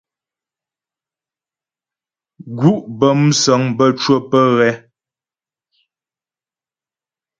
[2.59, 4.69] Gǔ' bə́ músəŋ bə́ cwə́ pə́ ghɛ.